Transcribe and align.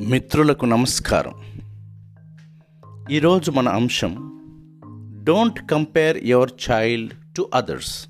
మిత్రులకు 0.00 0.64
నమస్కారం. 0.64 1.32
ఈరోజు 3.10 3.50
మన 3.50 3.68
అంశం 3.68 4.40
don't 5.24 5.70
compare 5.70 6.24
your 6.24 6.50
child 6.70 7.12
to 7.36 7.50
others 7.54 8.08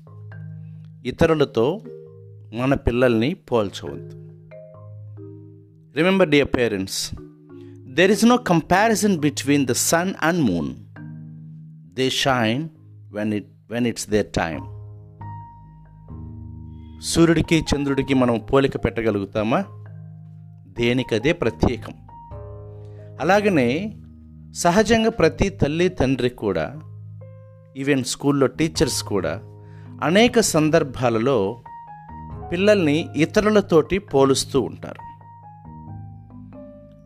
ఇతరులతో 1.05 1.81
మన 2.53 2.73
పిల్లల్ని 2.73 3.33
పోల్చవద్దు. 3.33 4.29
Remember 5.97 6.29
dear 6.29 6.47
parents 6.57 7.15
there 7.87 8.11
is 8.11 8.25
no 8.25 8.37
comparison 8.37 9.19
between 9.19 9.65
the 9.65 9.71
sun 9.71 10.13
and 10.21 10.41
moon 10.41 10.75
they 11.93 12.09
shine 12.09 12.69
when 13.11 13.33
it 13.33 13.47
when 13.69 13.87
it's 13.87 14.09
their 14.09 14.27
time 14.27 14.79
సూర్యుడికి 17.01 17.65
చంద్రుడికి 17.75 18.13
మనం 18.13 18.39
పోలిక 18.39 18.85
పెట్టగలుగుతామా? 18.85 19.78
దేనికదే 20.79 21.33
ప్రత్యేకం. 21.33 21.93
అలాగనే 23.21 23.97
సహజంగా 24.53 25.09
ప్రతి 25.09 25.49
తల్లి 25.49 25.89
తండ్రి 25.89 26.29
కూడా 26.29 26.79
ఈవెన్ 27.77 28.03
స్కూల్లో 28.03 28.47
టీచర్స్ 28.47 29.03
కూడా 29.03 29.41
అనేక 30.03 30.39
సందర్భాలలో 30.39 31.61
పిల్లల్ని 32.51 33.09
ఇతరులతోటి 33.15 33.99
పోలుస్తూ 33.99 34.61
ఉంటారు. 34.61 35.01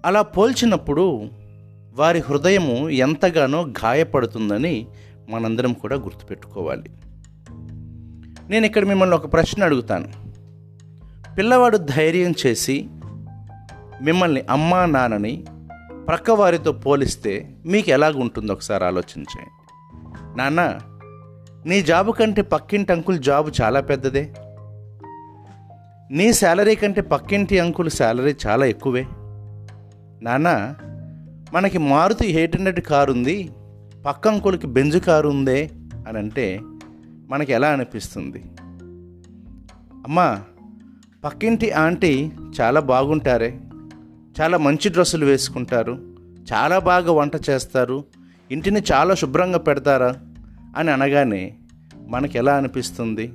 అలా 0.06 0.22
పోల్చినప్పుడు 0.22 1.30
వారి 1.94 2.20
హృదయము 2.20 2.90
ఎంతగానో 2.90 3.62
గాయపడుతుందని 3.62 4.88
మనందరం 5.30 5.74
కూడా 5.74 5.96
గుర్తుపెట్టుకోవాలి. 5.96 6.90
నేను 8.50 8.66
ఇక్కడ 8.66 8.86
మిమ్మల్ని 8.86 9.16
ఒక 9.16 9.34
ప్రశ్న 9.34 9.64
అడుగుతాను. 9.64 10.08
పిల్లవాడు 11.36 11.78
ధైర్యం 11.78 12.34
చేసి 12.46 12.90
మిమ్మల్ని 14.04 14.42
అమ్మా 14.50 14.86
నాన్నని 14.86 15.46
ప్రక్కవారితో 16.08 16.72
పోలిస్తే 16.72 17.56
మీకు 17.66 17.90
ఎలాగుంటుందో 17.90 18.54
ఒకసారి 18.54 18.84
ఆలోచించండి 18.86 19.52
నాన్న 20.38 20.80
నీ 21.66 21.82
జాబు 21.82 22.12
కంటే 22.12 22.42
పక్కింటి 22.42 22.94
అంకుల్ 22.94 23.20
జాబు 23.20 23.52
చాలా 23.62 23.80
పెద్దదే. 23.80 24.34
నీ 26.12 26.34
శాలరీ 26.34 26.76
కంటే 26.76 27.02
పక్కింటి 27.02 27.60
అంకుల్ 27.60 27.90
శాలరీ 27.90 28.36
చాలా 28.48 28.66
ఎక్కువే. 28.66 29.06
నాన్న 30.22 30.76
మనకి 31.54 31.78
మారుతి 31.78 32.28
ఎయిట్ 32.28 32.58
హండ్రెడ్ 32.58 32.80
కారు 32.80 33.12
ఉంది 33.12 33.50
పక్క 34.06 34.28
అంకుల్కి 34.28 34.68
బెంజు 34.68 35.00
కారు 35.00 35.30
ఉందే 35.30 35.70
అని 36.08 36.18
అంటే 36.18 36.60
మనకి 37.30 37.54
ఎలా 37.54 37.68
అనిపిస్తుంది? 37.68 38.44
అమ్మా 40.04 40.44
పక్కింటి 41.24 41.72
ఆంటీ 41.72 42.32
చాలా 42.62 42.80
బాగుంటారే. 42.80 43.60
చాలా 44.42 44.58
మంచి 44.58 44.90
డ్రెస్సులు 44.90 45.26
వేసుకుంటారు. 45.26 45.98
చాలా 46.54 46.80
బాగా 46.80 47.12
వంట 47.12 47.50
చేస్తారు. 47.50 48.06
ఇంటిని 48.52 48.82
చాలా 48.94 49.16
శుభ్రంగా 49.16 49.58
పెడతారా? 49.58 50.16
అని 50.78 50.92
అనగానే 50.92 51.54
మనకి 52.08 52.38
ఎలా 52.38 52.56
అనిపిస్తుంది? 52.56 53.34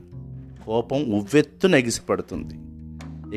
కోపం 0.66 1.05
ఉవ్వెత్తున 1.05 1.74
ఎగిసిపడుతుంది. 1.74 2.55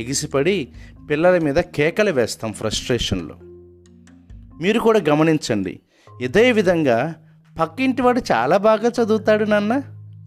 ఎగిసిపడి 0.02 0.68
పిల్లల 1.10 1.38
మీద 1.38 1.56
కేకలు 1.56 2.12
వేస్తాం 2.12 2.54
ఫ్రస్ట్రేషన్లో. 2.54 3.36
మీరు 4.62 4.80
కూడా 4.80 5.00
గమనించండి. 5.10 5.80
ఇదే 6.22 6.52
విధంగా 6.52 7.16
పక్కింటి 7.62 8.02
వాడు 8.02 8.22
చాలా 8.32 8.58
బాగా 8.58 9.04
చదువుతాడు 9.04 9.46
నాన్న. 9.46 9.74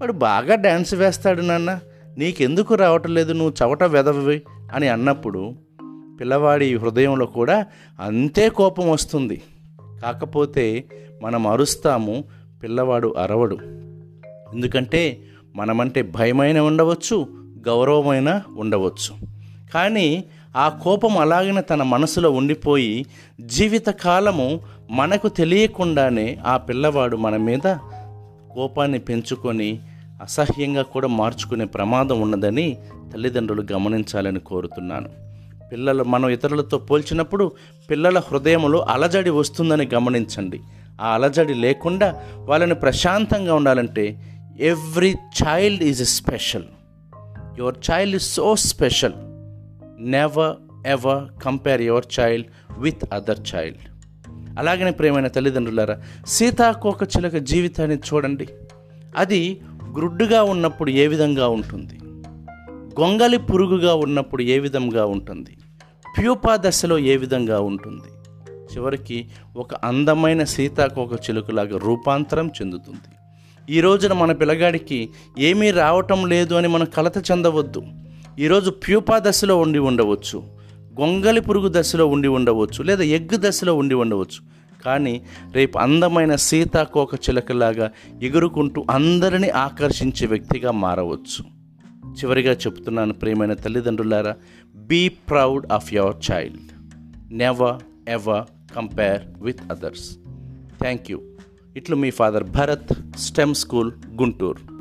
వాడు 0.01 0.13
బాగా 0.13 0.55
డ్యాన్స్ 0.55 0.95
వేస్తాడు 0.95 1.43
నాన్న. 1.43 1.79
నీకెందుకు 2.19 2.75
రావటం 2.75 3.15
లేదు? 3.15 3.33
నువ్వు 3.33 3.55
చవట 3.63 3.83
వెదవి 3.83 4.43
అని 4.75 4.89
అన్నప్పుడు 4.89 5.64
పిల్లవాడి 6.21 6.77
హృదయంలో 6.77 7.27
కూడా 7.27 7.67
అంతే 8.01 8.49
కోపం 8.49 8.91
వస్తుంది. 8.91 9.43
కాకపోతే 10.03 10.85
మనం 11.23 11.47
అరుస్తాము 11.47 12.25
పిల్లవాడు 12.63 13.15
అరవడు. 13.19 13.59
ఎందుకంటే 14.55 15.19
మనమంటే 15.55 16.03
భయమైన 16.03 16.59
ఉండవచ్చు 16.59 17.27
గౌరవమైన 17.67 18.43
ఉండవచ్చు. 18.57 19.29
కానీ 19.75 20.25
ఆ 20.57 20.69
కోపం 20.69 21.19
అలాగిన 21.19 21.61
తన 21.61 21.83
మనసులో 21.83 22.31
ఉండిపోయి 22.31 23.07
జీవితకాలము 23.41 24.61
మనకు 24.91 25.29
తెలియకుండానే 25.29 26.39
ఆ 26.47 26.57
పిల్లవాడు 26.57 27.17
మన 27.17 27.37
మీద 27.37 27.77
కోపాన్ని 28.55 28.99
పెంచుకొని 28.99 29.79
అసహ్యంగా 30.23 30.83
కూడా 30.83 31.09
మార్చుకునే 31.09 31.65
ప్రమాదం 31.65 32.21
ఉన్నదని 32.21 32.79
తల్లిదండ్రులు 33.13 33.67
గమనించాలని 33.73 34.41
కోరుతున్నాను. 34.41 35.24
పిల్లలు 35.73 36.05
మనం 36.05 36.29
ఇతరులతో 36.29 36.79
పోల్చినప్పుడు 36.79 37.53
పిల్లల 37.91 38.19
హృదయంలో 38.19 38.79
అలజడి 38.79 39.31
వస్తుందని 39.31 39.89
గమనించండి. 39.95 40.61
ఆ 41.01 41.15
అలజడి 41.15 41.55
లేకుండా 41.55 42.23
వాళ్ళని 42.37 42.75
ప్రశాంతంగా 42.75 43.55
ఉండాలంటే 43.55 44.23
every 44.61 45.15
child 45.15 45.83
is 45.83 46.05
special. 46.05 46.65
Your 47.59 47.75
child 47.91 48.15
is 48.15 48.25
so 48.25 48.57
special. 48.57 49.13
Never 49.99 50.57
ever 50.87 51.43
compare 51.43 51.83
your 51.83 52.05
child 52.21 52.47
with 52.79 53.05
other 53.13 53.39
child. 53.55 53.79
అలాగనే 54.59 54.91
ప్రేమైన 54.91 55.27
తల్లిదండ్రులారా 55.27 56.03
సీతాకోక 56.27 57.03
చిలక 57.03 57.37
జీవితాన్ని 57.37 57.97
చూడండి. 57.97 58.49
అది 59.17 59.61
గ్రుడ్డుగా 59.97 60.43
ఉన్నప్పుడు 60.43 60.91
ఏ 60.91 61.07
విధంగా 61.07 61.49
ఉంటుంది? 61.49 61.99
గొంగలి 63.01 63.39
పురుగుగా 63.39 63.95
ఉన్నప్పుడు 63.95 64.43
ఏ 64.43 64.59
విధంగా 64.59 65.07
ఉంటుంది? 65.07 65.57
ప్యూపా 66.19 66.57
దశలో 66.57 66.99
ఏ 66.99 67.17
విధంగా 67.17 67.61
ఉంటుంది? 67.61 68.33
చివరికి 68.75 69.29
ఒక 69.57 69.75
అందమైన 69.75 70.45
సీతాకోక 70.45 71.13
చిలుకలాగా 71.13 71.79
రూపాంతరం 71.79 72.47
చెందుతుంది. 72.47 73.17
ఈ 73.77 73.81
రోజున 73.81 74.13
మన 74.13 74.33
పిల్లగాడికి 74.33 75.11
ఏమీ 75.39 75.71
రావటం 75.71 76.27
లేదు 76.27 76.55
అని 76.55 76.69
మనం 76.69 76.85
కలత 76.85 77.31
చెందవద్దు. 77.31 77.83
ఈరోజు 78.39 78.71
ప్యూపా 78.71 79.19
దశలో 79.19 79.59
ఉండి 79.59 79.79
ఉండవచ్చు. 79.79 80.43
గొంగలి 81.01 81.41
పురుగు 81.41 81.73
దశలో 81.77 82.07
ఉండి 82.07 82.29
ఉండవచ్చు. 82.29 82.83
లేదా 82.83 83.03
ఎగ్గు 83.03 83.49
దశలో 83.49 83.75
ఉండి 83.75 83.95
ఉండవచ్చు. 83.95 84.55
కానీ 84.85 85.23
రేపు 85.53 85.79
అందమైన 85.79 86.37
సీతాకోక 86.37 87.15
చిలకలాగా 87.15 87.91
ఎగురుకుంటూ 88.23 88.85
అందరినీ 88.91 89.49
ఆకర్షించే 89.49 90.27
వ్యక్తిగా 90.27 90.71
మారవచ్చు. 90.71 91.54
చివరిగా 92.15 92.53
చెప్తున్నాను 92.53 93.13
ప్రియమైన 93.13 93.53
తల్లిదండ్రులారా 93.53 94.37
be 94.77 95.09
proud 95.09 95.73
of 95.73 95.95
your 95.95 96.17
child 96.31 96.71
never 97.33 97.83
ever 98.09 98.75
compare 98.75 99.23
with 99.43 99.63
others 99.71 100.17
thank 100.83 101.11
you 101.11 101.23
ఇట్లు 101.77 101.97
మీ 101.97 102.11
father 102.11 102.45
Bharat 102.45 102.93
STEM 103.19 103.55
school 103.55 103.93
Guntur. 104.23 104.74